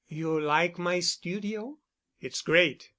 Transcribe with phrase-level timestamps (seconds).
[0.07, 1.77] "You like my studio?"
[2.19, 2.89] "It's great.